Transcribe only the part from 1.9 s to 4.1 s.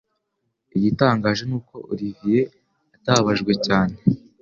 Olivier atababajwe cyane